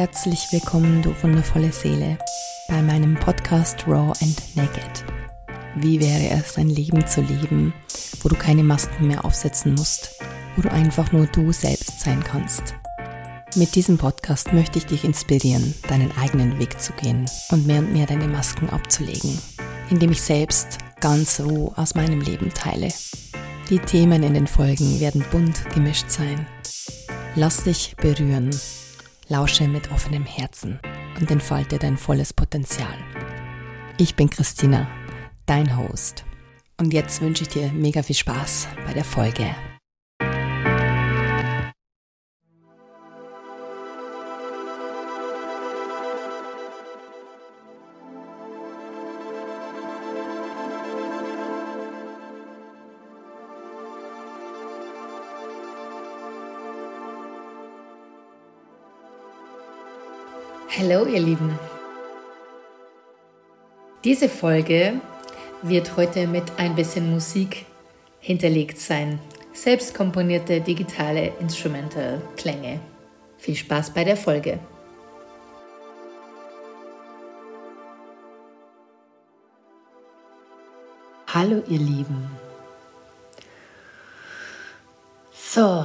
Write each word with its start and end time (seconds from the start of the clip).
Herzlich 0.00 0.50
willkommen, 0.50 1.02
du 1.02 1.14
wundervolle 1.22 1.70
Seele, 1.72 2.16
bei 2.68 2.80
meinem 2.80 3.16
Podcast 3.16 3.86
Raw 3.86 4.14
and 4.22 4.56
Naked. 4.56 5.04
Wie 5.76 6.00
wäre 6.00 6.40
es, 6.40 6.56
ein 6.56 6.70
Leben 6.70 7.06
zu 7.06 7.20
leben, 7.20 7.74
wo 8.22 8.30
du 8.30 8.34
keine 8.34 8.62
Masken 8.62 9.08
mehr 9.08 9.26
aufsetzen 9.26 9.74
musst, 9.74 10.18
wo 10.56 10.62
du 10.62 10.72
einfach 10.72 11.12
nur 11.12 11.26
du 11.26 11.52
selbst 11.52 12.00
sein 12.00 12.24
kannst? 12.24 12.74
Mit 13.56 13.74
diesem 13.74 13.98
Podcast 13.98 14.54
möchte 14.54 14.78
ich 14.78 14.86
dich 14.86 15.04
inspirieren, 15.04 15.74
deinen 15.86 16.16
eigenen 16.16 16.58
Weg 16.58 16.80
zu 16.80 16.94
gehen 16.94 17.26
und 17.50 17.66
mehr 17.66 17.80
und 17.80 17.92
mehr 17.92 18.06
deine 18.06 18.26
Masken 18.26 18.70
abzulegen, 18.70 19.38
indem 19.90 20.12
ich 20.12 20.22
selbst 20.22 20.78
ganz 21.00 21.40
roh 21.40 21.74
aus 21.76 21.94
meinem 21.94 22.22
Leben 22.22 22.54
teile. 22.54 22.88
Die 23.68 23.80
Themen 23.80 24.22
in 24.22 24.32
den 24.32 24.46
Folgen 24.46 24.98
werden 24.98 25.22
bunt 25.30 25.68
gemischt 25.74 26.08
sein. 26.08 26.46
Lass 27.34 27.64
dich 27.64 27.94
berühren, 27.98 28.50
lausche 29.30 29.68
mit 29.68 29.90
offenem 29.92 30.26
Herzen 30.26 30.80
und 31.18 31.30
entfalte 31.30 31.78
dein 31.78 31.96
volles 31.96 32.32
Potenzial. 32.32 32.98
Ich 33.96 34.16
bin 34.16 34.28
Christina, 34.28 34.88
dein 35.46 35.78
Host. 35.78 36.24
Und 36.78 36.92
jetzt 36.92 37.22
wünsche 37.22 37.44
ich 37.44 37.48
dir 37.48 37.70
mega 37.72 38.02
viel 38.02 38.16
Spaß 38.16 38.68
bei 38.86 38.92
der 38.92 39.04
Folge. 39.04 39.54
Hallo 60.78 61.04
ihr 61.04 61.18
Lieben. 61.18 61.58
Diese 64.04 64.28
Folge 64.28 65.00
wird 65.62 65.96
heute 65.96 66.28
mit 66.28 66.44
ein 66.58 66.76
bisschen 66.76 67.10
Musik 67.10 67.66
hinterlegt 68.20 68.78
sein. 68.78 69.18
Selbst 69.52 69.94
komponierte 69.94 70.60
digitale 70.60 71.32
Instrumental-Klänge. 71.40 72.78
Viel 73.38 73.56
Spaß 73.56 73.90
bei 73.90 74.04
der 74.04 74.16
Folge. 74.16 74.60
Hallo 81.26 81.64
ihr 81.66 81.80
Lieben. 81.80 82.30
So, 85.32 85.84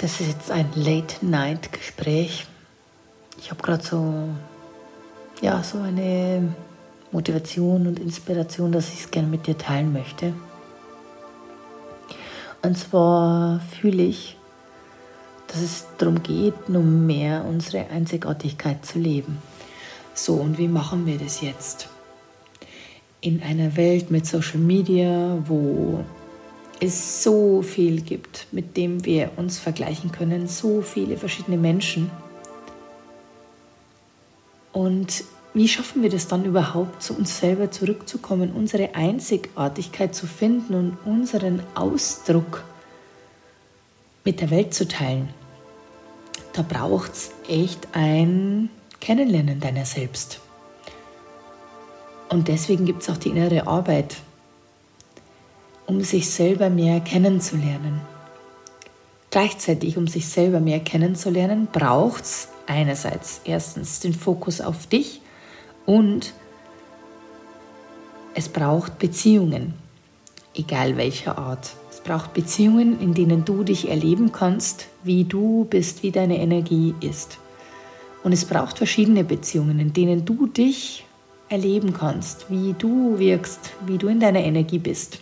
das 0.00 0.20
ist 0.20 0.26
jetzt 0.26 0.50
ein 0.50 0.68
Late-Night-Gespräch 0.74 2.49
ich 3.40 3.50
habe 3.50 3.62
gerade 3.62 3.82
so, 3.82 4.28
ja, 5.40 5.62
so 5.62 5.78
eine 5.78 6.54
Motivation 7.10 7.86
und 7.86 7.98
Inspiration, 7.98 8.70
dass 8.70 8.92
ich 8.92 9.00
es 9.00 9.10
gerne 9.10 9.28
mit 9.28 9.46
dir 9.46 9.56
teilen 9.56 9.92
möchte. 9.92 10.34
Und 12.62 12.76
zwar 12.76 13.60
fühle 13.60 14.02
ich, 14.02 14.36
dass 15.46 15.62
es 15.62 15.86
darum 15.96 16.22
geht, 16.22 16.68
nur 16.68 16.82
mehr 16.82 17.44
unsere 17.46 17.88
Einzigartigkeit 17.88 18.84
zu 18.84 18.98
leben. 18.98 19.38
So, 20.12 20.34
und 20.34 20.58
wie 20.58 20.68
machen 20.68 21.06
wir 21.06 21.16
das 21.16 21.40
jetzt? 21.40 21.88
In 23.22 23.42
einer 23.42 23.76
Welt 23.76 24.10
mit 24.10 24.26
Social 24.26 24.60
Media, 24.60 25.38
wo 25.46 26.04
es 26.78 27.22
so 27.22 27.62
viel 27.62 28.02
gibt, 28.02 28.46
mit 28.52 28.76
dem 28.76 29.04
wir 29.04 29.30
uns 29.36 29.58
vergleichen 29.58 30.12
können, 30.12 30.46
so 30.46 30.82
viele 30.82 31.16
verschiedene 31.16 31.56
Menschen 31.56 32.10
und 34.72 35.24
wie 35.52 35.66
schaffen 35.66 36.02
wir 36.02 36.10
das 36.10 36.28
dann 36.28 36.44
überhaupt, 36.44 37.02
zu 37.02 37.16
uns 37.16 37.38
selber 37.40 37.70
zurückzukommen, 37.70 38.52
unsere 38.52 38.94
Einzigartigkeit 38.94 40.14
zu 40.14 40.26
finden 40.26 40.74
und 40.74 40.98
unseren 41.04 41.62
Ausdruck 41.74 42.62
mit 44.24 44.40
der 44.40 44.50
Welt 44.50 44.72
zu 44.74 44.86
teilen? 44.86 45.28
Da 46.52 46.62
braucht 46.62 47.12
es 47.12 47.30
echt 47.48 47.88
ein 47.92 48.70
Kennenlernen 49.00 49.58
deiner 49.58 49.84
selbst. 49.84 50.40
Und 52.28 52.46
deswegen 52.46 52.84
gibt 52.84 53.02
es 53.02 53.10
auch 53.10 53.16
die 53.16 53.30
innere 53.30 53.66
Arbeit, 53.66 54.16
um 55.86 56.02
sich 56.02 56.30
selber 56.30 56.70
mehr 56.70 57.00
kennenzulernen. 57.00 58.00
Gleichzeitig, 59.30 59.96
um 59.96 60.06
sich 60.06 60.28
selber 60.28 60.60
mehr 60.60 60.78
kennenzulernen, 60.78 61.68
braucht 61.72 62.22
es 62.22 62.48
einerseits 62.70 63.40
erstens 63.44 64.00
den 64.00 64.14
Fokus 64.14 64.60
auf 64.60 64.86
dich 64.86 65.20
und 65.86 66.32
es 68.34 68.48
braucht 68.48 68.98
Beziehungen, 68.98 69.74
egal 70.54 70.96
welcher 70.96 71.36
Art. 71.36 71.74
Es 71.90 72.00
braucht 72.00 72.32
Beziehungen, 72.32 73.00
in 73.00 73.12
denen 73.12 73.44
du 73.44 73.64
dich 73.64 73.88
erleben 73.88 74.30
kannst, 74.30 74.86
wie 75.02 75.24
du 75.24 75.66
bist, 75.68 76.04
wie 76.04 76.12
deine 76.12 76.38
Energie 76.38 76.94
ist. 77.00 77.38
Und 78.22 78.32
es 78.32 78.44
braucht 78.44 78.78
verschiedene 78.78 79.24
Beziehungen, 79.24 79.80
in 79.80 79.92
denen 79.92 80.24
du 80.24 80.46
dich 80.46 81.04
erleben 81.48 81.92
kannst, 81.92 82.48
wie 82.50 82.74
du 82.78 83.18
wirkst, 83.18 83.72
wie 83.86 83.98
du 83.98 84.06
in 84.06 84.20
deiner 84.20 84.40
Energie 84.40 84.78
bist. 84.78 85.18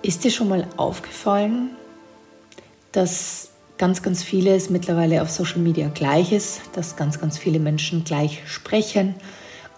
Ist 0.00 0.24
dir 0.24 0.30
schon 0.30 0.48
mal 0.48 0.66
aufgefallen, 0.76 1.70
dass 2.92 3.50
ganz, 3.78 4.02
ganz 4.02 4.22
vieles 4.22 4.70
mittlerweile 4.70 5.22
auf 5.22 5.30
Social 5.30 5.58
Media 5.58 5.88
gleich 5.88 6.32
ist, 6.32 6.60
dass 6.74 6.96
ganz, 6.96 7.20
ganz 7.20 7.38
viele 7.38 7.58
Menschen 7.58 8.04
gleich 8.04 8.42
sprechen. 8.46 9.14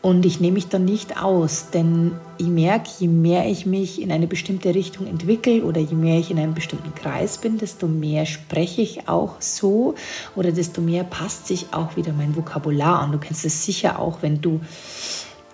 Und 0.02 0.24
ich 0.24 0.38
nehme 0.38 0.54
mich 0.54 0.68
dann 0.68 0.84
nicht 0.84 1.20
aus, 1.20 1.70
denn 1.70 2.12
ich 2.38 2.46
merke, 2.46 2.88
je 3.00 3.08
mehr 3.08 3.48
ich 3.48 3.66
mich 3.66 4.00
in 4.00 4.12
eine 4.12 4.28
bestimmte 4.28 4.72
Richtung 4.74 5.06
entwickle 5.06 5.64
oder 5.64 5.80
je 5.80 5.96
mehr 5.96 6.20
ich 6.20 6.30
in 6.30 6.38
einem 6.38 6.54
bestimmten 6.54 6.94
Kreis 6.94 7.38
bin, 7.38 7.58
desto 7.58 7.88
mehr 7.88 8.24
spreche 8.24 8.82
ich 8.82 9.08
auch 9.08 9.40
so 9.40 9.94
oder 10.36 10.52
desto 10.52 10.80
mehr 10.80 11.02
passt 11.02 11.48
sich 11.48 11.66
auch 11.72 11.96
wieder 11.96 12.12
mein 12.12 12.36
Vokabular 12.36 13.00
an. 13.00 13.12
Du 13.12 13.18
kennst 13.18 13.44
es 13.44 13.64
sicher 13.64 13.98
auch, 13.98 14.18
wenn 14.22 14.40
du 14.40 14.60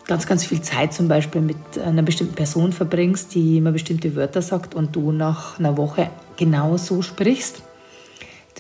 ganz, 0.07 0.27
ganz 0.27 0.45
viel 0.45 0.61
Zeit 0.61 0.93
zum 0.93 1.09
Beispiel 1.09 1.41
mit 1.41 1.57
einer 1.83 2.03
bestimmten 2.03 2.35
Person 2.35 2.73
verbringst, 2.73 3.35
die 3.35 3.57
immer 3.57 3.73
bestimmte 3.73 4.17
Wörter 4.17 4.43
sagt 4.43 4.75
und 4.75 4.95
du 4.95 5.13
nach 5.13 5.59
einer 5.59 5.79
Woche 5.79 6.11
genau 6.37 6.77
so 6.77 7.01
sprichst 7.01 7.63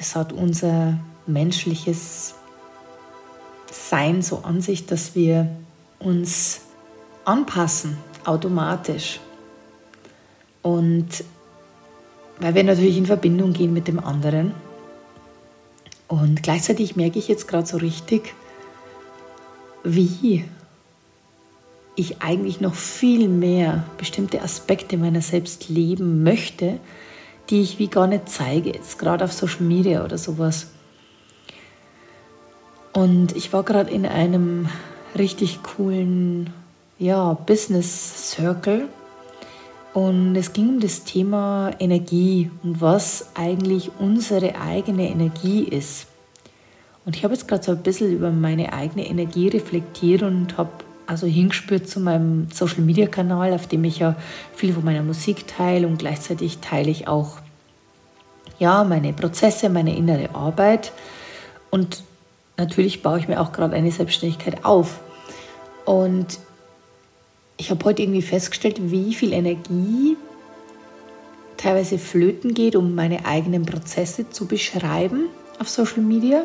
das 0.03 0.17
hat 0.17 0.33
unser 0.33 0.99
menschliches 1.29 2.35
Sein 3.71 4.21
so 4.21 4.39
an 4.39 4.61
sich, 4.61 4.85
dass 4.85 5.15
wir 5.15 5.49
uns 6.01 6.63
anpassen 7.25 7.97
automatisch. 8.25 9.21
Und 10.61 11.07
weil 12.41 12.57
wir 12.57 12.65
natürlich 12.65 12.97
in 12.97 13.07
Verbindung 13.07 13.53
gehen 13.53 13.73
mit 13.73 13.87
dem 13.87 14.01
anderen. 14.01 14.53
Und 16.09 16.43
gleichzeitig 16.43 16.97
merke 16.97 17.21
ich 17.21 17.29
jetzt 17.29 17.47
gerade 17.47 17.69
so 17.69 17.77
richtig, 17.77 18.34
wie 19.84 20.45
ich 21.95 22.23
eigentlich 22.23 22.61
noch 22.61 22.75
viel 22.75 23.29
mehr 23.29 23.84
bestimmte 23.99 24.43
Aspekte 24.43 24.97
meiner 24.97 25.23
selbst 25.23 25.69
leben 25.69 26.25
möchte, 26.25 26.81
die 27.50 27.60
ich 27.60 27.78
wie 27.78 27.88
gar 27.88 28.06
nicht 28.06 28.28
zeige, 28.28 28.70
jetzt 28.70 28.98
gerade 28.98 29.25
auf 29.25 29.32
Social 29.32 29.62
Media 29.62 30.04
oder 30.04 30.19
sowas. 30.19 30.69
Und 32.92 33.34
ich 33.36 33.53
war 33.53 33.62
gerade 33.62 33.91
in 33.91 34.06
einem 34.06 34.68
richtig 35.16 35.62
coolen 35.62 36.50
ja, 36.98 37.33
Business 37.34 38.30
Circle 38.30 38.89
und 39.94 40.36
es 40.36 40.53
ging 40.53 40.68
um 40.68 40.80
das 40.80 41.04
Thema 41.04 41.71
Energie 41.78 42.50
und 42.62 42.80
was 42.80 43.30
eigentlich 43.34 43.91
unsere 43.98 44.59
eigene 44.59 45.09
Energie 45.09 45.65
ist. 45.65 46.06
Und 47.04 47.16
ich 47.16 47.24
habe 47.24 47.34
jetzt 47.34 47.48
gerade 47.48 47.62
so 47.62 47.72
ein 47.72 47.83
bisschen 47.83 48.12
über 48.12 48.30
meine 48.30 48.72
eigene 48.72 49.06
Energie 49.06 49.48
reflektiert 49.48 50.22
und 50.22 50.56
habe 50.56 50.71
also 51.12 51.26
hingespürt 51.26 51.88
zu 51.88 52.00
meinem 52.00 52.48
Social 52.53 52.80
Media 52.80 53.06
Kanal, 53.06 53.53
auf 53.53 53.68
dem 53.68 53.84
ich 53.84 53.98
ja 53.98 54.16
viel 54.54 54.72
von 54.72 54.84
meiner 54.84 55.03
Musik 55.03 55.47
teile 55.47 55.86
und 55.86 55.98
gleichzeitig 55.98 56.59
teile 56.59 56.91
ich 56.91 57.06
auch 57.06 57.38
ja, 58.59 58.82
meine 58.84 59.12
Prozesse, 59.12 59.68
meine 59.68 59.97
innere 59.97 60.34
Arbeit 60.34 60.92
und 61.70 62.03
natürlich 62.56 63.03
baue 63.03 63.18
ich 63.18 63.28
mir 63.28 63.41
auch 63.41 63.53
gerade 63.53 63.74
eine 63.74 63.92
Selbstständigkeit 63.92 64.64
auf. 64.64 65.00
Und 65.84 66.38
ich 67.56 67.70
habe 67.70 67.84
heute 67.84 68.03
irgendwie 68.03 68.22
festgestellt, 68.22 68.91
wie 68.91 69.14
viel 69.14 69.32
Energie 69.32 70.16
teilweise 71.56 71.98
flöten 71.98 72.54
geht, 72.54 72.74
um 72.74 72.94
meine 72.94 73.24
eigenen 73.26 73.66
Prozesse 73.66 74.30
zu 74.30 74.47
beschreiben 74.47 75.26
auf 75.59 75.68
Social 75.68 76.03
Media 76.03 76.44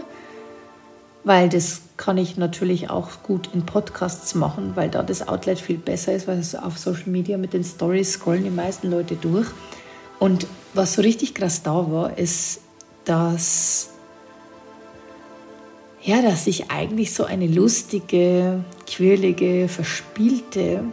weil 1.28 1.50
das 1.50 1.82
kann 1.98 2.18
ich 2.18 2.38
natürlich 2.38 2.90
auch 2.90 3.24
gut 3.24 3.50
in 3.54 3.66
Podcasts 3.66 4.36
machen, 4.36 4.72
weil 4.76 4.90
da 4.90 5.04
das 5.04 5.28
Outlet 5.28 5.60
viel 5.60 5.78
besser 5.78 6.14
ist, 6.14 6.28
weil 6.28 6.42
auf 6.62 6.78
Social 6.78 7.10
Media 7.10 7.38
mit 7.38 7.54
den 7.54 7.64
Stories 7.64 8.14
scrollen 8.14 8.44
die 8.44 8.50
meisten 8.50 8.90
Leute 8.90 9.16
durch. 9.16 9.48
Und 10.20 10.48
was 10.74 10.94
so 10.94 11.02
richtig 11.02 11.34
krass 11.34 11.64
da 11.64 11.92
war, 11.92 12.18
ist, 12.18 12.62
dass 13.06 13.90
ja, 16.08 16.22
dass 16.22 16.48
ich 16.48 16.72
eigentlich 16.72 17.14
so 17.14 17.26
eine 17.26 17.48
lustige, 17.48 18.64
quirlige, 18.86 19.68
verspielte 19.68 20.86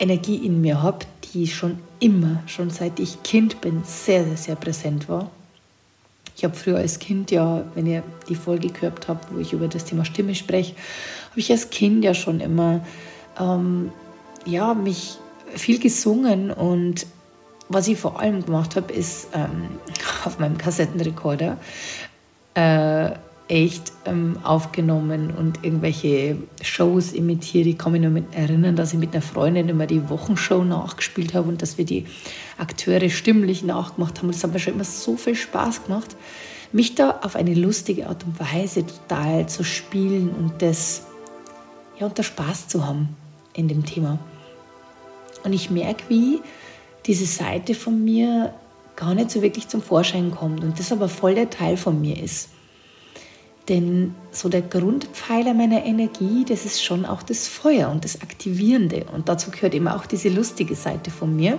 Energie 0.00 0.44
in 0.44 0.60
mir 0.60 0.82
habe, 0.82 1.06
die 1.32 1.46
schon 1.46 1.78
immer, 2.00 2.42
schon 2.46 2.70
seit 2.70 2.98
ich 2.98 3.22
Kind 3.22 3.60
bin, 3.60 3.82
sehr, 3.84 4.24
sehr, 4.24 4.36
sehr 4.36 4.56
präsent 4.56 5.08
war. 5.08 5.30
Ich 6.36 6.44
habe 6.44 6.54
früher 6.54 6.76
als 6.76 6.98
Kind 6.98 7.30
ja, 7.30 7.64
wenn 7.74 7.86
ihr 7.86 8.02
die 8.28 8.34
Folge 8.34 8.68
gehört 8.68 9.08
habt, 9.08 9.32
wo 9.34 9.38
ich 9.38 9.54
über 9.54 9.68
das 9.68 9.86
Thema 9.86 10.04
Stimme 10.04 10.34
spreche, 10.34 10.74
habe 11.30 11.40
ich 11.40 11.50
als 11.50 11.70
Kind 11.70 12.04
ja 12.04 12.12
schon 12.12 12.40
immer 12.40 12.84
ähm, 13.40 13.90
ja, 14.44 14.74
mich 14.74 15.16
viel 15.54 15.78
gesungen 15.78 16.50
und 16.50 17.06
was 17.68 17.88
ich 17.88 17.98
vor 17.98 18.20
allem 18.20 18.44
gemacht 18.44 18.76
habe, 18.76 18.92
ist 18.92 19.28
ähm, 19.32 19.68
auf 20.24 20.38
meinem 20.38 20.58
Kassettenrekorder 20.58 21.56
äh, 22.54 23.10
echt 23.48 23.92
ähm, 24.06 24.38
aufgenommen 24.42 25.32
und 25.36 25.62
irgendwelche 25.62 26.36
Shows 26.62 27.12
imitiert. 27.12 27.66
Ich 27.66 27.78
kann 27.78 27.92
mich 27.92 28.02
nur 28.02 28.22
erinnern, 28.32 28.74
dass 28.74 28.92
ich 28.92 28.98
mit 28.98 29.12
einer 29.12 29.22
Freundin 29.22 29.68
immer 29.68 29.86
die 29.86 30.08
Wochenshow 30.08 30.64
nachgespielt 30.64 31.32
habe 31.32 31.48
und 31.48 31.62
dass 31.62 31.78
wir 31.78 31.84
die 31.84 32.06
Akteure 32.58 33.08
stimmlich 33.08 33.62
nachgemacht 33.62 34.18
haben. 34.18 34.26
Und 34.26 34.34
das 34.34 34.42
hat 34.42 34.52
mir 34.52 34.58
schon 34.58 34.74
immer 34.74 34.84
so 34.84 35.16
viel 35.16 35.36
Spaß 35.36 35.84
gemacht, 35.84 36.16
mich 36.72 36.96
da 36.96 37.20
auf 37.22 37.36
eine 37.36 37.54
lustige 37.54 38.08
Art 38.08 38.24
und 38.24 38.40
Weise 38.40 38.84
total 38.84 39.48
zu 39.48 39.62
spielen 39.62 40.30
und 40.30 40.60
das 40.60 41.06
ja, 41.98 42.06
unter 42.06 42.24
Spaß 42.24 42.66
zu 42.66 42.84
haben 42.84 43.10
in 43.54 43.68
dem 43.68 43.84
Thema. 43.84 44.18
Und 45.44 45.52
ich 45.52 45.70
merke, 45.70 46.02
wie 46.08 46.40
diese 47.06 47.26
Seite 47.26 47.74
von 47.74 48.04
mir 48.04 48.52
gar 48.96 49.14
nicht 49.14 49.30
so 49.30 49.40
wirklich 49.40 49.68
zum 49.68 49.82
Vorschein 49.82 50.32
kommt 50.32 50.64
und 50.64 50.78
das 50.80 50.90
aber 50.90 51.08
voll 51.08 51.36
der 51.36 51.48
Teil 51.48 51.76
von 51.76 52.00
mir 52.00 52.20
ist. 52.20 52.48
Denn 53.68 54.14
so 54.30 54.48
der 54.48 54.62
Grundpfeiler 54.62 55.52
meiner 55.52 55.84
Energie, 55.84 56.44
das 56.48 56.64
ist 56.64 56.84
schon 56.84 57.04
auch 57.04 57.22
das 57.22 57.48
Feuer 57.48 57.90
und 57.90 58.04
das 58.04 58.22
Aktivierende. 58.22 59.06
Und 59.12 59.28
dazu 59.28 59.50
gehört 59.50 59.74
eben 59.74 59.88
auch 59.88 60.06
diese 60.06 60.28
lustige 60.28 60.76
Seite 60.76 61.10
von 61.10 61.34
mir. 61.34 61.58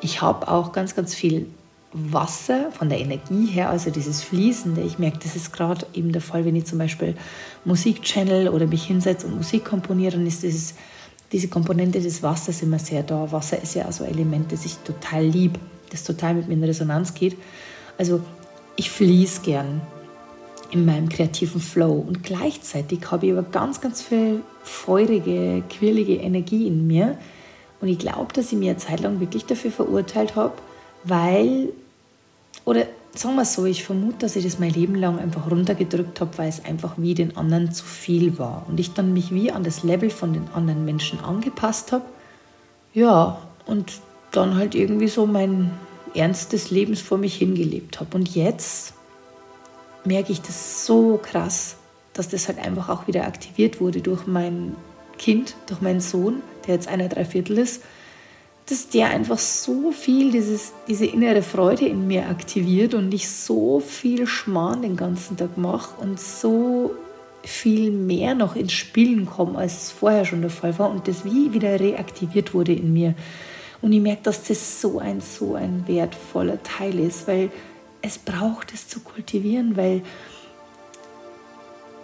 Ich 0.00 0.22
habe 0.22 0.48
auch 0.48 0.72
ganz, 0.72 0.94
ganz 0.94 1.14
viel 1.14 1.46
Wasser 1.92 2.72
von 2.72 2.88
der 2.88 2.98
Energie 2.98 3.46
her, 3.46 3.70
also 3.70 3.90
dieses 3.90 4.22
Fließende. 4.22 4.80
Ich 4.80 4.98
merke, 4.98 5.18
das 5.22 5.36
ist 5.36 5.52
gerade 5.52 5.86
eben 5.94 6.12
der 6.12 6.20
Fall, 6.22 6.44
wenn 6.44 6.56
ich 6.56 6.64
zum 6.64 6.78
Beispiel 6.78 7.14
Musik 7.64 8.02
channel 8.02 8.48
oder 8.48 8.66
mich 8.66 8.84
hinsetze 8.84 9.26
und 9.26 9.36
Musik 9.36 9.64
komponiere, 9.64 10.16
dann 10.16 10.26
ist 10.26 10.42
dieses, 10.42 10.74
diese 11.30 11.48
Komponente 11.48 12.00
des 12.00 12.22
Wassers 12.22 12.62
immer 12.62 12.80
sehr 12.80 13.04
da. 13.04 13.30
Wasser 13.30 13.62
ist 13.62 13.74
ja 13.74 13.86
auch 13.86 13.92
so 13.92 14.02
ein 14.02 14.10
Element, 14.10 14.50
das 14.50 14.64
ich 14.64 14.76
total 14.78 15.24
liebe, 15.24 15.60
das 15.90 16.02
total 16.02 16.34
mit 16.34 16.48
mir 16.48 16.54
in 16.54 16.64
Resonanz 16.64 17.14
geht. 17.14 17.36
Also 17.96 18.20
ich 18.74 18.90
fließe 18.90 19.42
gern 19.42 19.80
in 20.70 20.84
meinem 20.84 21.08
kreativen 21.08 21.60
Flow. 21.60 21.92
Und 21.92 22.22
gleichzeitig 22.22 23.10
habe 23.10 23.26
ich 23.26 23.32
aber 23.32 23.42
ganz, 23.42 23.80
ganz 23.80 24.02
viel 24.02 24.42
feurige, 24.62 25.62
quirlige 25.68 26.16
Energie 26.16 26.66
in 26.66 26.86
mir. 26.86 27.18
Und 27.80 27.88
ich 27.88 27.98
glaube, 27.98 28.32
dass 28.32 28.52
ich 28.52 28.58
mir 28.58 28.70
eine 28.70 28.78
Zeit 28.78 29.00
lang 29.00 29.20
wirklich 29.20 29.46
dafür 29.46 29.70
verurteilt 29.70 30.36
habe, 30.36 30.54
weil, 31.04 31.68
oder 32.64 32.86
sagen 33.14 33.36
wir 33.36 33.44
so, 33.44 33.64
ich 33.64 33.84
vermute, 33.84 34.18
dass 34.20 34.36
ich 34.36 34.44
das 34.44 34.58
mein 34.58 34.70
Leben 34.70 34.94
lang 34.94 35.18
einfach 35.18 35.50
runtergedrückt 35.50 36.20
habe, 36.20 36.36
weil 36.38 36.48
es 36.48 36.64
einfach 36.64 36.94
wie 36.96 37.14
den 37.14 37.36
anderen 37.36 37.72
zu 37.72 37.84
viel 37.84 38.38
war. 38.38 38.66
Und 38.68 38.80
ich 38.80 38.92
dann 38.92 39.12
mich 39.12 39.32
wie 39.32 39.50
an 39.50 39.64
das 39.64 39.82
Level 39.82 40.10
von 40.10 40.32
den 40.32 40.48
anderen 40.54 40.84
Menschen 40.84 41.20
angepasst 41.20 41.92
habe. 41.92 42.04
Ja, 42.92 43.38
und 43.66 44.00
dann 44.32 44.56
halt 44.56 44.74
irgendwie 44.74 45.08
so 45.08 45.26
mein 45.26 45.70
Ernst 46.14 46.52
des 46.52 46.70
Lebens 46.70 47.00
vor 47.00 47.18
mich 47.18 47.36
hingelebt 47.36 48.00
habe. 48.00 48.16
Und 48.16 48.34
jetzt 48.34 48.94
merke 50.04 50.32
ich 50.32 50.40
das 50.40 50.86
so 50.86 51.18
krass, 51.22 51.76
dass 52.12 52.28
das 52.28 52.48
halt 52.48 52.58
einfach 52.58 52.88
auch 52.88 53.06
wieder 53.06 53.26
aktiviert 53.26 53.80
wurde 53.80 54.00
durch 54.00 54.26
mein 54.26 54.76
Kind, 55.18 55.56
durch 55.66 55.80
meinen 55.80 56.00
Sohn, 56.00 56.42
der 56.66 56.74
jetzt 56.74 56.88
einer 56.88 57.08
Dreiviertel 57.08 57.58
ist, 57.58 57.82
dass 58.66 58.88
der 58.88 59.10
einfach 59.10 59.38
so 59.38 59.92
viel 59.92 60.32
dieses, 60.32 60.72
diese 60.88 61.04
innere 61.04 61.42
Freude 61.42 61.86
in 61.86 62.06
mir 62.06 62.28
aktiviert 62.28 62.94
und 62.94 63.12
ich 63.12 63.28
so 63.28 63.80
viel 63.80 64.26
Schmarrn 64.26 64.82
den 64.82 64.96
ganzen 64.96 65.36
Tag 65.36 65.58
mache 65.58 66.00
und 66.00 66.18
so 66.18 66.94
viel 67.42 67.90
mehr 67.90 68.34
noch 68.34 68.56
ins 68.56 68.72
Spielen 68.72 69.26
komme, 69.26 69.58
als 69.58 69.82
es 69.82 69.90
vorher 69.90 70.24
schon 70.24 70.40
der 70.40 70.50
Fall 70.50 70.78
war 70.78 70.90
und 70.90 71.08
das 71.08 71.26
wie 71.26 71.52
wieder 71.52 71.78
reaktiviert 71.78 72.54
wurde 72.54 72.72
in 72.72 72.92
mir. 72.94 73.14
Und 73.82 73.92
ich 73.92 74.00
merke, 74.00 74.22
dass 74.22 74.44
das 74.44 74.80
so 74.80 74.98
ein, 74.98 75.20
so 75.20 75.56
ein 75.56 75.84
wertvoller 75.86 76.62
Teil 76.62 76.98
ist, 76.98 77.28
weil 77.28 77.50
es 78.04 78.18
braucht 78.18 78.72
es 78.74 78.86
zu 78.86 79.00
kultivieren, 79.00 79.76
weil 79.76 80.02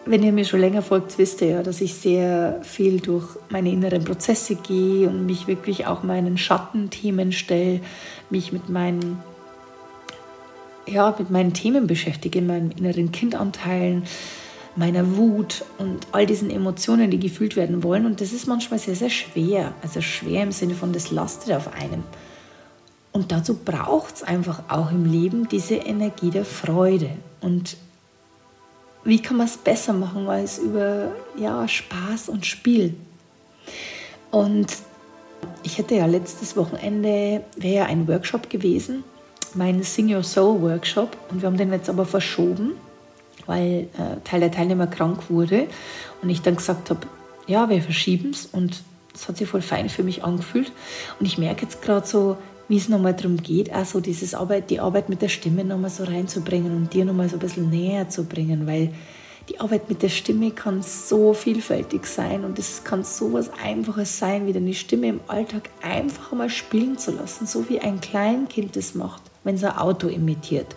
wenn 0.06 0.22
ihr 0.22 0.32
mir 0.32 0.46
schon 0.46 0.60
länger 0.60 0.80
folgt, 0.80 1.18
wisst 1.18 1.42
ihr 1.42 1.48
ja, 1.48 1.62
dass 1.62 1.82
ich 1.82 1.94
sehr 1.94 2.60
viel 2.62 3.00
durch 3.00 3.26
meine 3.50 3.70
inneren 3.70 4.02
Prozesse 4.02 4.56
gehe 4.56 5.08
und 5.08 5.26
mich 5.26 5.46
wirklich 5.46 5.86
auch 5.86 6.02
meinen 6.02 6.38
Schattenthemen 6.38 7.32
stelle, 7.32 7.80
mich 8.30 8.50
mit 8.50 8.70
meinen, 8.70 9.20
ja, 10.86 11.14
mit 11.18 11.30
meinen 11.30 11.52
Themen 11.52 11.86
beschäftige, 11.86 12.40
meinen 12.40 12.70
inneren 12.70 13.12
Kindanteilen, 13.12 14.04
meiner 14.76 15.16
Wut 15.18 15.64
und 15.76 16.06
all 16.12 16.24
diesen 16.24 16.48
Emotionen, 16.50 17.10
die 17.10 17.20
gefühlt 17.20 17.56
werden 17.56 17.82
wollen. 17.82 18.06
Und 18.06 18.22
das 18.22 18.32
ist 18.32 18.46
manchmal 18.46 18.78
sehr, 18.78 18.96
sehr 18.96 19.10
schwer. 19.10 19.74
Also 19.82 20.00
schwer 20.00 20.44
im 20.44 20.52
Sinne 20.52 20.74
von, 20.74 20.94
das 20.94 21.10
lastet 21.10 21.54
auf 21.54 21.74
einem. 21.74 22.04
Und 23.12 23.32
dazu 23.32 23.54
braucht 23.54 24.16
es 24.16 24.22
einfach 24.22 24.62
auch 24.68 24.90
im 24.90 25.04
Leben 25.04 25.48
diese 25.48 25.74
Energie 25.74 26.30
der 26.30 26.44
Freude. 26.44 27.10
Und 27.40 27.76
wie 29.04 29.20
kann 29.20 29.36
man 29.36 29.46
es 29.46 29.56
besser 29.56 29.92
machen 29.92 30.28
als 30.28 30.58
über 30.58 31.12
ja, 31.36 31.66
Spaß 31.66 32.28
und 32.28 32.46
Spiel? 32.46 32.94
Und 34.30 34.68
ich 35.62 35.78
hätte 35.78 35.96
ja 35.96 36.06
letztes 36.06 36.56
Wochenende, 36.56 37.42
wäre 37.56 37.74
ja 37.74 37.84
ein 37.86 38.06
Workshop 38.06 38.48
gewesen, 38.48 39.04
mein 39.54 39.82
Sing 39.82 40.14
Your 40.14 40.22
Soul 40.22 40.60
Workshop. 40.62 41.16
Und 41.30 41.42
wir 41.42 41.48
haben 41.48 41.56
den 41.56 41.72
jetzt 41.72 41.88
aber 41.88 42.06
verschoben, 42.06 42.72
weil 43.46 43.88
äh, 43.98 44.20
Teil 44.24 44.40
der 44.40 44.52
Teilnehmer 44.52 44.86
krank 44.86 45.30
wurde. 45.30 45.66
Und 46.22 46.30
ich 46.30 46.42
dann 46.42 46.56
gesagt 46.56 46.90
habe, 46.90 47.06
ja, 47.46 47.68
wir 47.68 47.82
verschieben 47.82 48.30
es. 48.30 48.46
Und 48.46 48.82
es 49.14 49.28
hat 49.28 49.36
sich 49.36 49.48
voll 49.48 49.62
fein 49.62 49.88
für 49.88 50.04
mich 50.04 50.22
angefühlt. 50.22 50.70
Und 51.18 51.26
ich 51.26 51.38
merke 51.38 51.62
jetzt 51.62 51.82
gerade 51.82 52.06
so, 52.06 52.36
wie 52.70 52.76
es 52.76 52.88
nochmal 52.88 53.14
darum 53.14 53.36
geht, 53.36 53.72
also 53.72 53.98
dieses 53.98 54.32
Arbeit, 54.32 54.70
die 54.70 54.78
Arbeit 54.78 55.08
mit 55.08 55.22
der 55.22 55.28
Stimme 55.28 55.64
nochmal 55.64 55.90
so 55.90 56.04
reinzubringen 56.04 56.76
und 56.76 56.94
dir 56.94 57.04
nochmal 57.04 57.28
so 57.28 57.34
ein 57.34 57.40
bisschen 57.40 57.68
näher 57.68 58.08
zu 58.08 58.26
bringen, 58.26 58.64
weil 58.64 58.92
die 59.48 59.58
Arbeit 59.58 59.88
mit 59.88 60.04
der 60.04 60.08
Stimme 60.08 60.52
kann 60.52 60.80
so 60.80 61.34
vielfältig 61.34 62.06
sein 62.06 62.44
und 62.44 62.60
es 62.60 62.84
kann 62.84 63.02
so 63.02 63.32
was 63.32 63.50
Einfaches 63.60 64.16
sein, 64.16 64.46
wie 64.46 64.52
deine 64.52 64.72
Stimme 64.72 65.08
im 65.08 65.20
Alltag 65.26 65.68
einfach 65.82 66.30
mal 66.30 66.48
spielen 66.48 66.96
zu 66.96 67.10
lassen, 67.10 67.44
so 67.44 67.68
wie 67.68 67.80
ein 67.80 68.00
Kleinkind 68.00 68.76
das 68.76 68.94
macht, 68.94 69.22
wenn 69.42 69.56
es 69.56 69.64
ein 69.64 69.76
Auto 69.76 70.06
imitiert. 70.06 70.76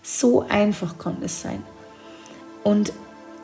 So 0.00 0.46
einfach 0.48 0.96
kann 0.96 1.16
es 1.22 1.42
sein. 1.42 1.64
Und 2.62 2.92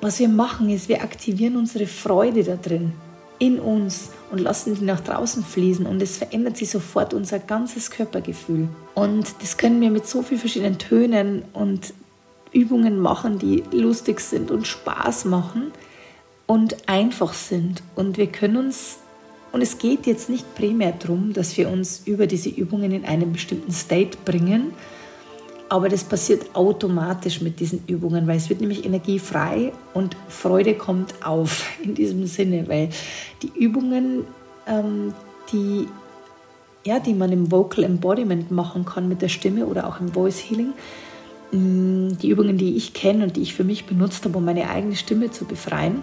was 0.00 0.21
wir 0.21 0.29
machen, 0.29 0.71
ist, 0.71 0.88
wir 0.88 1.03
aktivieren 1.03 1.57
unsere 1.57 1.88
Freude 1.88 2.45
da 2.45 2.55
drin 2.55 2.93
in 3.38 3.59
uns 3.59 4.11
und 4.31 4.38
lassen 4.38 4.75
die 4.75 4.85
nach 4.85 5.00
draußen 5.00 5.45
fließen 5.45 5.87
und 5.87 6.00
es 6.02 6.16
verändert 6.16 6.57
sich 6.57 6.71
sofort 6.71 7.14
unser 7.14 7.38
ganzes 7.38 7.90
Körpergefühl. 7.90 8.69
Und 8.95 9.35
das 9.40 9.57
können 9.57 9.81
wir 9.81 9.90
mit 9.90 10.07
so 10.07 10.23
vielen 10.23 10.40
verschiedenen 10.40 10.78
Tönen 10.78 11.43
und 11.52 11.93
Übungen 12.52 12.99
machen, 12.99 13.38
die 13.38 13.62
lustig 13.71 14.21
sind 14.21 14.50
und 14.50 14.66
Spaß 14.66 15.26
machen 15.26 15.73
und 16.47 16.88
einfach 16.88 17.35
sind. 17.35 17.83
Und 17.95 18.16
wir 18.16 18.28
können 18.28 18.57
uns, 18.57 18.99
und 19.52 19.61
es 19.62 19.78
geht 19.78 20.07
jetzt 20.07 20.31
nicht 20.31 20.55
primär 20.55 20.93
darum, 20.93 21.33
dass 21.33 21.57
wir 21.57 21.69
uns 21.69 22.02
über 22.07 22.26
diese 22.26 22.49
Übungen 22.49 22.93
in 22.93 23.05
einen 23.05 23.33
bestimmten 23.33 23.73
State 23.73 24.19
bringen, 24.25 24.73
aber 25.68 25.88
das 25.88 26.04
passiert 26.04 26.54
automatisch 26.54 27.40
mit 27.40 27.58
diesen 27.61 27.82
Übungen, 27.87 28.26
weil 28.26 28.37
es 28.37 28.49
wird 28.49 28.61
nämlich 28.61 28.85
energiefrei 28.85 29.73
und 29.94 30.16
Freude 30.28 30.75
kommt 30.75 31.14
auf 31.25 31.66
in 31.82 31.94
diesem 31.94 32.26
Sinne, 32.26 32.68
weil 32.68 32.90
die 33.42 33.52
Übungen, 33.58 34.25
ähm, 34.66 35.12
die, 35.52 35.88
ja, 36.85 37.00
die 37.00 37.14
man 37.14 37.32
im 37.32 37.50
Vocal 37.50 37.85
Embodiment 37.85 38.50
machen 38.50 38.85
kann 38.85 39.08
mit 39.08 39.23
der 39.23 39.28
Stimme 39.28 39.66
oder 39.66 39.88
auch 39.88 40.00
im 40.00 40.08
Voice 40.08 40.38
Healing, 40.38 40.73
mm, 41.52 42.18
die 42.23 42.30
Übungen, 42.30 42.58
die 42.58 42.76
ich 42.76 42.94
kenne 42.94 43.25
und 43.25 43.37
die 43.37 43.42
ich 43.42 43.54
für 43.54 43.64
mich 43.64 43.87
benutzt 43.87 44.25
habe, 44.25 44.38
um 44.38 44.44
meine 44.44 44.70
eigene 44.70 44.96
Stimme 44.96 45.30
zu 45.30 45.44
befreien 45.44 46.02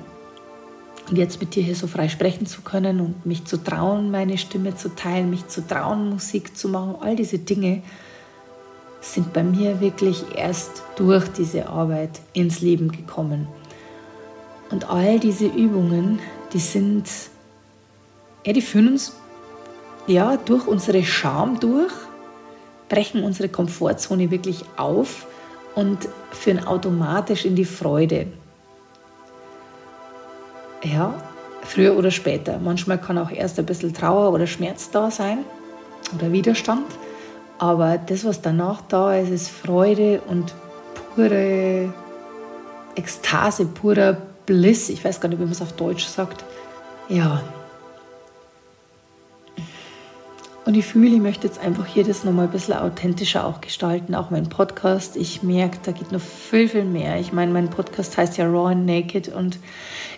und 1.09 1.17
jetzt 1.17 1.39
mit 1.39 1.55
dir 1.55 1.63
hier 1.63 1.75
so 1.75 1.87
frei 1.87 2.09
sprechen 2.09 2.45
zu 2.45 2.61
können 2.61 2.99
und 2.99 3.25
mich 3.25 3.45
zu 3.45 3.57
trauen, 3.57 4.11
meine 4.11 4.37
Stimme 4.37 4.75
zu 4.75 4.95
teilen, 4.95 5.29
mich 5.29 5.47
zu 5.47 5.65
trauen, 5.65 6.09
Musik 6.09 6.57
zu 6.57 6.69
machen, 6.69 6.95
all 7.01 7.15
diese 7.15 7.39
Dinge, 7.39 7.81
sind 9.03 9.33
bei 9.33 9.43
mir 9.43 9.81
wirklich 9.81 10.23
erst 10.35 10.83
durch 10.95 11.27
diese 11.27 11.67
Arbeit 11.67 12.21
ins 12.31 12.61
Leben 12.61 12.91
gekommen. 12.91 13.47
Und 14.71 14.89
all 14.89 15.19
diese 15.19 15.45
Übungen, 15.45 16.19
die 16.53 16.59
sind, 16.59 17.07
ja, 18.45 18.53
die 18.53 18.61
führen 18.61 18.87
uns 18.87 19.13
ja 20.07 20.37
durch 20.37 20.65
unsere 20.67 21.03
Scham 21.03 21.59
durch, 21.59 21.91
brechen 22.87 23.23
unsere 23.23 23.49
Komfortzone 23.49 24.31
wirklich 24.31 24.63
auf 24.77 25.27
und 25.75 26.07
führen 26.31 26.65
automatisch 26.65 27.45
in 27.45 27.55
die 27.55 27.65
Freude. 27.65 28.27
Ja, 30.83 31.13
früher 31.61 31.97
oder 31.97 32.11
später. 32.11 32.57
Manchmal 32.59 32.99
kann 32.99 33.17
auch 33.17 33.31
erst 33.31 33.59
ein 33.59 33.65
bisschen 33.65 33.93
Trauer 33.93 34.31
oder 34.33 34.47
Schmerz 34.47 34.89
da 34.91 35.11
sein 35.11 35.39
oder 36.15 36.31
Widerstand. 36.31 36.85
Aber 37.59 37.97
das, 37.97 38.25
was 38.25 38.41
danach 38.41 38.81
da 38.89 39.15
ist, 39.15 39.29
ist 39.29 39.49
Freude 39.49 40.21
und 40.27 40.53
pure 41.15 41.93
Ekstase, 42.95 43.65
purer 43.65 44.17
Bliss. 44.45 44.89
Ich 44.89 45.03
weiß 45.03 45.21
gar 45.21 45.29
nicht, 45.29 45.39
wie 45.39 45.43
man 45.43 45.51
es 45.51 45.61
auf 45.61 45.73
Deutsch 45.73 46.05
sagt. 46.05 46.43
Ja. 47.09 47.41
Und 50.65 50.75
ich 50.75 50.85
fühle, 50.85 51.15
ich 51.15 51.21
möchte 51.21 51.45
jetzt 51.45 51.59
einfach 51.59 51.85
hier 51.85 52.05
das 52.05 52.23
nochmal 52.23 52.45
ein 52.45 52.51
bisschen 52.51 52.75
authentischer 52.75 53.45
auch 53.45 53.59
gestalten, 53.59 54.15
auch 54.15 54.29
mein 54.29 54.47
Podcast. 54.47 55.17
Ich 55.17 55.43
merke, 55.43 55.79
da 55.83 55.91
geht 55.91 56.13
noch 56.13 56.21
viel, 56.21 56.69
viel 56.69 56.85
mehr. 56.85 57.19
Ich 57.19 57.33
meine, 57.33 57.51
mein 57.51 57.69
Podcast 57.69 58.15
heißt 58.15 58.37
ja 58.37 58.45
Raw 58.45 58.71
and 58.71 58.85
Naked 58.85 59.27
und 59.27 59.59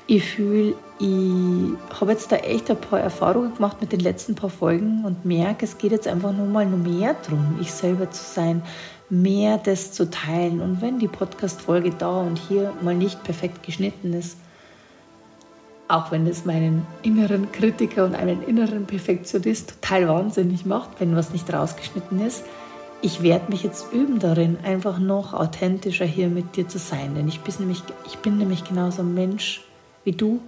ich 0.06 0.24
fühle, 0.24 0.76
ich 1.00 2.00
habe 2.00 2.12
jetzt 2.12 2.32
da 2.32 2.36
echt 2.36 2.70
ein 2.70 2.80
paar 2.80 3.00
Erfahrungen 3.00 3.56
gemacht 3.56 3.82
mit 3.82 3.92
den 3.92 4.02
letzten 4.02 4.36
paar 4.36 4.52
Folgen 4.52 5.04
und 5.04 5.26
merke, 5.26 5.66
es 5.66 5.80
geht 5.80 5.92
jetzt 5.92 6.08
einfach 6.08 6.32
nur 6.32 6.46
mal 6.46 6.68
noch 6.68 6.78
mehr 6.78 7.16
darum, 7.24 7.58
ich 7.60 7.72
selber 7.72 8.12
zu 8.12 8.24
sein, 8.24 8.62
mehr 9.10 9.58
das 9.58 9.94
zu 9.94 10.12
teilen. 10.12 10.62
Und 10.62 10.80
wenn 10.80 11.00
die 11.00 11.08
Podcast-Folge 11.08 11.92
da 11.98 12.22
und 12.22 12.38
hier 12.38 12.72
mal 12.82 12.94
nicht 12.94 13.24
perfekt 13.24 13.64
geschnitten 13.64 14.14
ist, 14.14 14.38
auch 15.88 16.12
wenn 16.12 16.26
das 16.26 16.46
meinen 16.46 16.86
inneren 17.04 17.52
Kritiker 17.52 18.06
und 18.06 18.16
einen 18.16 18.42
inneren 18.44 18.86
Perfektionist 18.86 19.82
total 19.82 20.08
wahnsinnig 20.08 20.66
macht, 20.66 21.00
wenn 21.00 21.16
was 21.16 21.32
nicht 21.32 21.52
rausgeschnitten 21.54 22.26
ist, 22.26 22.44
ich 23.02 23.22
werde 23.22 23.52
mich 23.52 23.62
jetzt 23.62 23.94
üben 23.94 24.20
darin, 24.20 24.58
einfach 24.64 24.98
noch 24.98 25.34
authentischer 25.34 26.06
hier 26.06 26.28
mit 26.28 26.56
dir 26.56 26.68
zu 26.68 26.80
sein. 26.80 27.14
Denn 27.14 27.28
ich 27.28 27.42
bin 27.42 27.54
nämlich, 27.60 27.84
ich 28.08 28.18
bin 28.18 28.38
nämlich 28.38 28.64
genauso 28.64 29.04
ein 29.04 29.14
Mensch 29.14 29.64
wie 30.04 30.14
du. 30.14 30.40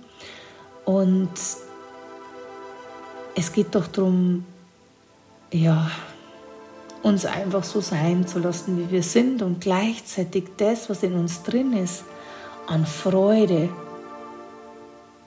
Und 0.86 1.30
es 3.36 3.52
geht 3.52 3.76
doch 3.76 3.86
darum, 3.88 4.46
ja, 5.52 5.92
uns 7.04 7.26
einfach 7.26 7.64
so 7.64 7.80
sein 7.80 8.26
zu 8.26 8.40
lassen, 8.40 8.80
wie 8.80 8.92
wir 8.92 9.04
sind 9.04 9.44
und 9.44 9.62
gleichzeitig 9.62 10.46
das, 10.58 10.90
was 10.90 11.04
in 11.04 11.14
uns 11.14 11.44
drin 11.44 11.74
ist, 11.74 12.06
an 12.66 12.86
Freude, 12.86 13.70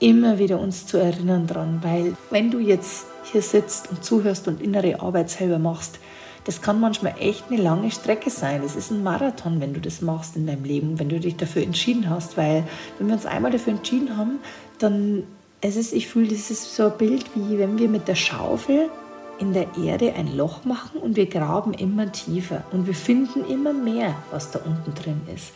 immer 0.01 0.39
wieder 0.39 0.59
uns 0.59 0.85
zu 0.87 0.97
erinnern 0.97 1.47
dran, 1.47 1.79
weil 1.83 2.17
wenn 2.31 2.51
du 2.51 2.59
jetzt 2.59 3.05
hier 3.31 3.41
sitzt 3.41 3.89
und 3.91 4.03
zuhörst 4.03 4.47
und 4.47 4.61
innere 4.61 4.99
Arbeit 4.99 5.29
selber 5.29 5.59
machst, 5.59 5.99
das 6.43 6.61
kann 6.61 6.79
manchmal 6.79 7.13
echt 7.19 7.45
eine 7.49 7.61
lange 7.61 7.91
Strecke 7.91 8.31
sein. 8.31 8.61
Das 8.63 8.75
ist 8.75 8.89
ein 8.89 9.03
Marathon, 9.03 9.61
wenn 9.61 9.73
du 9.73 9.79
das 9.79 10.01
machst 10.01 10.35
in 10.35 10.47
deinem 10.47 10.63
Leben, 10.63 10.99
wenn 10.99 11.07
du 11.07 11.19
dich 11.19 11.37
dafür 11.37 11.61
entschieden 11.61 12.09
hast, 12.09 12.35
weil 12.35 12.63
wenn 12.97 13.07
wir 13.07 13.13
uns 13.13 13.27
einmal 13.27 13.51
dafür 13.51 13.73
entschieden 13.73 14.17
haben, 14.17 14.39
dann 14.79 15.23
es 15.61 15.75
ist, 15.75 15.93
ich 15.93 16.07
fühle, 16.07 16.29
das 16.29 16.49
ist 16.49 16.75
so 16.75 16.85
ein 16.85 16.97
Bild, 16.97 17.25
wie 17.35 17.59
wenn 17.59 17.77
wir 17.77 17.87
mit 17.87 18.07
der 18.07 18.15
Schaufel 18.15 18.89
in 19.37 19.53
der 19.53 19.67
Erde 19.77 20.13
ein 20.13 20.35
Loch 20.35 20.65
machen 20.65 20.99
und 20.99 21.15
wir 21.15 21.27
graben 21.27 21.73
immer 21.75 22.11
tiefer 22.11 22.63
und 22.71 22.87
wir 22.87 22.95
finden 22.95 23.45
immer 23.45 23.71
mehr, 23.71 24.15
was 24.31 24.49
da 24.49 24.59
unten 24.59 24.95
drin 24.95 25.21
ist. 25.33 25.51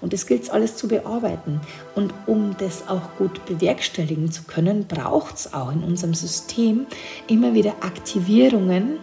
Und 0.00 0.12
das 0.12 0.26
gilt 0.26 0.44
es 0.44 0.50
alles 0.50 0.76
zu 0.76 0.88
bearbeiten. 0.88 1.60
Und 1.94 2.14
um 2.26 2.56
das 2.58 2.88
auch 2.88 3.16
gut 3.18 3.44
bewerkstelligen 3.46 4.30
zu 4.30 4.44
können, 4.44 4.86
braucht 4.86 5.36
es 5.36 5.52
auch 5.52 5.72
in 5.72 5.82
unserem 5.82 6.14
System 6.14 6.86
immer 7.26 7.54
wieder 7.54 7.74
Aktivierungen 7.80 9.00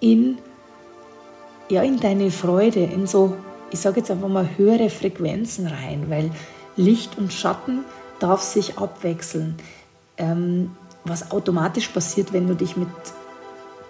in, 0.00 0.38
ja, 1.68 1.82
in 1.82 2.00
deine 2.00 2.30
Freude, 2.30 2.80
in 2.80 3.06
so, 3.06 3.36
ich 3.70 3.80
sage 3.80 4.00
jetzt 4.00 4.10
einfach 4.10 4.28
mal, 4.28 4.48
höhere 4.56 4.90
Frequenzen 4.90 5.66
rein, 5.66 6.06
weil 6.08 6.30
Licht 6.76 7.18
und 7.18 7.32
Schatten 7.32 7.84
darf 8.18 8.42
sich 8.42 8.78
abwechseln. 8.78 9.56
Ähm, 10.16 10.70
was 11.04 11.30
automatisch 11.32 11.88
passiert, 11.88 12.32
wenn 12.32 12.46
du 12.46 12.54
dich 12.54 12.76
mit 12.76 12.88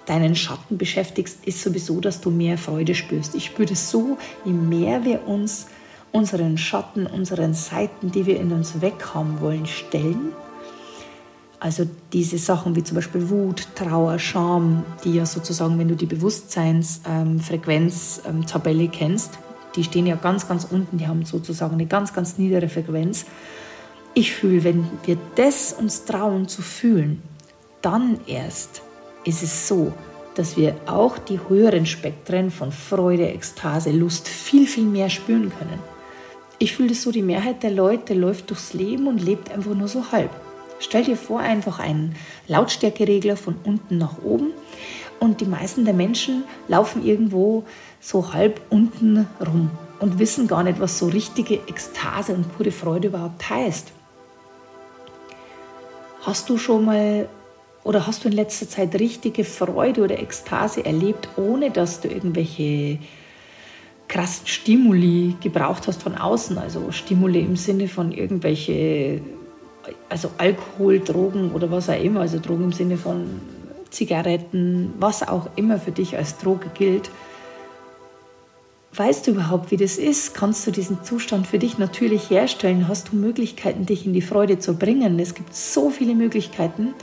deinen 0.07 0.35
Schatten 0.35 0.79
beschäftigst, 0.79 1.47
ist 1.47 1.63
sowieso, 1.63 2.01
dass 2.01 2.21
du 2.21 2.31
mehr 2.31 2.59
Freude 2.59 2.95
spürst. 2.95 3.35
Ich 3.35 3.47
spüre 3.47 3.75
so, 3.75 4.19
je 4.45 4.53
mehr 4.53 5.05
wir 5.05 5.27
uns 5.27 5.67
unseren 6.13 6.59
Schatten, 6.59 7.07
unseren 7.07 7.55
Seiten, 7.55 8.13
die 8.13 8.27
wir 8.27 8.39
in 8.39 8.53
uns 8.53 8.81
weghaben 8.81 9.41
wollen, 9.41 9.67
stellen. 9.67 10.33
Also 11.59 11.89
diese 12.13 12.39
Sachen 12.39 12.77
wie 12.77 12.85
zum 12.85 12.95
Beispiel 12.97 13.31
Wut, 13.31 13.67
Trauer, 13.75 14.19
Scham, 14.19 14.85
die 15.03 15.15
ja 15.15 15.25
sozusagen, 15.27 15.79
wenn 15.79 15.89
du 15.89 15.97
die 15.97 16.07
Bewusstseinsfrequenztabelle 16.07 18.89
kennst, 18.89 19.39
die 19.75 19.83
stehen 19.83 20.07
ja 20.07 20.15
ganz, 20.15 20.47
ganz 20.47 20.69
unten, 20.71 20.99
die 20.99 21.09
haben 21.09 21.25
sozusagen 21.25 21.75
eine 21.75 21.87
ganz, 21.87 22.13
ganz 22.13 22.39
niedere 22.39 22.69
Frequenz. 22.69 23.25
Ich 24.13 24.33
fühle, 24.33 24.63
wenn 24.63 24.87
wir 25.05 25.19
das 25.35 25.73
uns 25.73 26.05
trauen 26.05 26.47
zu 26.47 26.63
fühlen, 26.63 27.23
dann 27.83 28.21
erst 28.27 28.84
ist 29.25 29.43
es 29.43 29.69
so, 29.69 29.93
dass 30.35 30.57
wir 30.57 30.77
auch 30.87 31.19
die 31.19 31.41
höheren 31.49 31.87
Spektren 31.87 32.51
von 32.51 32.73
Freude, 32.73 33.29
Ekstase, 33.29 33.91
Lust 33.91 34.29
viel, 34.29 34.67
viel 34.67 34.85
mehr 34.85 35.11
spüren 35.11 35.53
können. 35.59 35.79
Ich 36.59 36.75
fühle 36.75 36.91
das 36.91 37.03
so, 37.03 37.13
die 37.13 37.23
Mehrheit 37.23 37.63
der 37.63 37.71
Leute 37.71 38.15
läuft 38.15 38.51
durchs 38.51 38.75
Leben 38.75 39.07
und 39.07 39.23
lebt 39.23 39.51
einfach 39.51 39.75
nur 39.75 39.89
so 39.89 40.13
halb. 40.13 40.31
Stell 40.79 41.05
dir 41.05 41.17
vor, 41.17 41.41
einfach 41.41 41.79
einen 41.79 42.15
Lautstärkeregler 42.49 43.37
von 43.37 43.57
unten 43.65 43.99
nach 43.99 44.23
oben 44.23 44.53
und 45.21 45.41
die 45.41 45.47
meisten 45.47 45.85
der 45.85 45.95
Menschen 45.95 46.45
laufen 46.69 47.05
irgendwo 47.05 47.65
so 48.01 48.33
halb 48.33 48.61
unten 48.71 49.27
rum 49.41 49.71
und 50.01 50.19
wissen 50.19 50.47
gar 50.47 50.63
nicht, 50.63 50.81
was 50.81 50.99
so 50.99 51.07
richtige 51.07 51.55
Ekstase 51.67 52.35
und 52.35 52.55
pure 52.57 52.73
Freude 52.73 53.09
überhaupt 53.09 53.49
heißt. 53.49 53.93
Hast 56.23 56.49
du 56.49 56.59
schon 56.59 56.85
mal 56.85 57.29
oder 57.85 58.07
hast 58.07 58.25
du 58.25 58.29
in 58.29 58.35
letzter 58.35 58.69
Zeit 58.69 58.95
richtige 58.99 59.45
Freude 59.45 60.03
oder 60.03 60.19
Ekstase 60.19 60.85
erlebt, 60.85 61.29
ohne 61.37 61.71
dass 61.71 62.01
du 62.01 62.09
irgendwelche 62.09 62.99
krassen 64.09 64.47
Stimuli 64.47 65.37
gebraucht 65.43 65.87
hast 65.87 66.03
von 66.03 66.17
außen? 66.17 66.57
Also 66.57 66.91
Stimuli 66.91 67.41
im 67.41 67.57
Sinne 67.57 67.87
von 67.87 68.11
irgendwelche, 68.11 69.21
also 70.09 70.31
Alkohol, 70.39 71.01
Drogen 71.01 71.53
oder 71.53 71.71
was 71.71 71.91
auch 71.91 72.03
immer, 72.03 72.21
also 72.21 72.39
Drogen 72.41 72.65
im 72.65 72.73
Sinne 72.73 72.97
von 72.97 73.27
Zigaretten, 73.91 74.95
was 74.99 75.23
auch 75.23 75.51
immer 75.55 75.79
für 75.79 75.93
dich 75.93 76.17
als 76.17 76.39
Droge 76.39 76.71
gilt. 76.73 77.11
Weißt 78.97 79.27
du 79.27 79.33
überhaupt, 79.33 79.73
wie 79.73 79.77
das 79.77 79.99
ist? 79.99 80.35
Kannst 80.35 80.67
du 80.67 80.71
diesen 80.71 81.03
Zustand 81.05 81.49
für 81.49 81.59
dich 81.59 81.79
natürlich 81.79 82.31
herstellen? 82.31 82.89
Hast 82.89 83.13
du 83.13 83.17
Möglichkeiten, 83.17 83.85
dich 83.87 84.07
in 84.07 84.15
die 84.15 84.23
Freude 84.23 84.59
zu 84.59 84.75
bringen? 84.79 85.19
Es 85.19 85.35
gibt 85.35 85.55
so 85.55 85.91
viele 85.91 86.15
Möglichkeiten. 86.15 86.95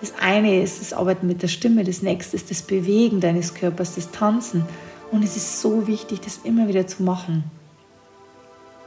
Das 0.00 0.12
eine 0.20 0.62
ist 0.62 0.80
das 0.80 0.92
Arbeiten 0.92 1.26
mit 1.26 1.42
der 1.42 1.48
Stimme, 1.48 1.84
das 1.84 2.02
nächste 2.02 2.36
ist 2.36 2.50
das 2.50 2.62
Bewegen 2.62 3.20
deines 3.20 3.54
Körpers, 3.54 3.96
das 3.96 4.10
Tanzen. 4.10 4.64
Und 5.10 5.24
es 5.24 5.36
ist 5.36 5.60
so 5.60 5.86
wichtig, 5.86 6.20
das 6.20 6.40
immer 6.44 6.68
wieder 6.68 6.86
zu 6.86 7.02
machen. 7.02 7.44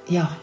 Ja, 0.07 0.35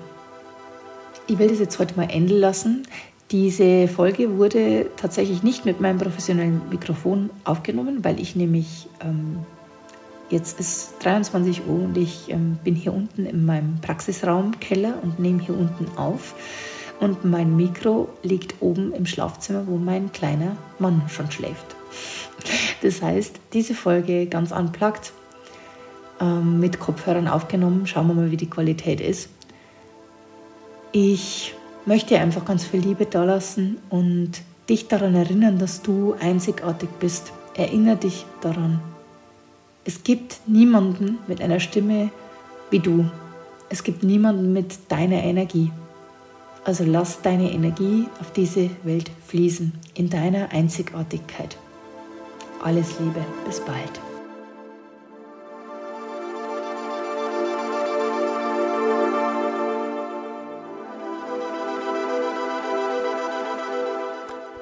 ich 1.27 1.39
will 1.39 1.49
das 1.49 1.59
jetzt 1.59 1.79
heute 1.79 1.97
mal 1.97 2.11
enden 2.11 2.39
lassen. 2.39 2.87
Diese 3.31 3.89
Folge 3.89 4.39
wurde 4.39 4.91
tatsächlich 4.97 5.43
nicht 5.43 5.65
mit 5.65 5.81
meinem 5.81 5.99
professionellen 5.99 6.63
Mikrofon 6.71 7.31
aufgenommen, 7.45 8.03
weil 8.03 8.19
ich 8.21 8.35
nämlich 8.35 8.89
ähm, 9.01 9.45
Jetzt 10.31 10.61
ist 10.61 10.93
23 11.01 11.67
Uhr 11.67 11.85
und 11.85 11.97
ich 11.97 12.31
ähm, 12.31 12.59
bin 12.63 12.75
hier 12.75 12.93
unten 12.93 13.25
in 13.25 13.47
meinem 13.47 13.81
Praxisraum, 13.81 14.61
Keller 14.61 14.95
und 15.03 15.19
nehme 15.19 15.41
hier 15.41 15.57
unten 15.57 15.87
auf. 15.97 16.35
Und 17.01 17.25
mein 17.25 17.57
Mikro 17.57 18.09
liegt 18.23 18.57
oben 18.61 18.93
im 18.93 19.07
Schlafzimmer, 19.07 19.67
wo 19.67 19.77
mein 19.77 20.13
kleiner 20.13 20.57
Mann 20.79 21.03
schon 21.09 21.31
schläft. 21.31 21.77
Das 22.83 23.03
heißt, 23.03 23.37
diese 23.53 23.75
Folge 23.75 24.27
ganz 24.27 24.53
unplugged, 24.53 25.13
ähm, 26.21 26.61
mit 26.61 26.81
Kopfhörern 26.81 27.29
aufgenommen. 27.29 27.87
Schauen 27.87 28.09
wir 28.09 28.15
mal, 28.15 28.31
wie 28.31 28.37
die 28.37 28.51
Qualität 28.51 29.01
ist. 29.01 29.29
Ich 30.93 31.55
möchte 31.87 32.19
einfach 32.19 32.45
ganz 32.45 32.65
viel 32.65 32.81
Liebe 32.81 33.07
da 33.07 33.25
lassen 33.25 33.79
und 33.91 34.43
dich 34.69 34.89
daran 34.89 35.15
erinnern, 35.15 35.59
dass 35.59 35.83
du 35.83 36.15
einzigartig 36.21 36.89
bist. 37.01 37.33
Erinnere 37.55 37.97
dich 37.97 38.27
daran. 38.41 38.81
Es 39.85 40.03
gibt 40.03 40.41
niemanden 40.47 41.19
mit 41.27 41.41
einer 41.41 41.61
Stimme 41.61 42.11
wie 42.71 42.81
du. 42.81 43.07
Es 43.71 43.83
gibt 43.83 44.03
niemanden 44.03 44.53
mit 44.53 44.79
deiner 44.89 45.23
Energie. 45.23 45.71
Also 46.65 46.85
lass 46.85 47.23
deine 47.23 47.51
Energie 47.51 48.07
auf 48.21 48.33
diese 48.33 48.71
Welt 48.83 49.11
fließen, 49.27 49.73
in 49.95 50.11
deiner 50.11 50.51
Einzigartigkeit. 50.51 51.57
Alles 52.63 52.99
Liebe, 52.99 53.25
bis 53.47 53.61
bald. 53.61 54.01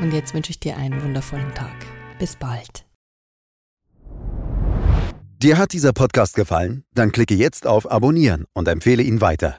Und 0.01 0.13
jetzt 0.13 0.35
wünsche 0.35 0.51
ich 0.51 0.61
dir 0.61 0.77
einen 0.77 1.03
wundervollen 1.03 1.53
Tag. 1.55 1.75
Bis 2.21 2.37
bald. 2.37 2.87
Dir 5.43 5.59
hat 5.59 5.73
dieser 5.73 5.93
Podcast 5.93 6.37
gefallen? 6.37 6.85
Dann 6.95 7.13
klicke 7.13 7.35
jetzt 7.35 7.67
auf 7.67 7.91
Abonnieren 7.91 8.45
und 8.55 8.69
empfehle 8.69 9.03
ihn 9.03 9.21
weiter. 9.21 9.59